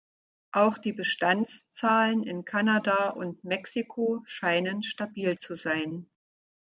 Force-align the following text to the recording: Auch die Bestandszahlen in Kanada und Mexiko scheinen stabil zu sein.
Auch 0.51 0.79
die 0.79 0.93
Bestandszahlen 0.93 2.23
in 2.23 2.43
Kanada 2.43 3.09
und 3.11 3.43
Mexiko 3.43 4.23
scheinen 4.25 4.81
stabil 4.81 5.37
zu 5.37 5.53
sein. 5.53 6.09